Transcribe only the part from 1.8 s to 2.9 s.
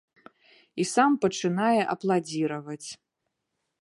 апладзіраваць.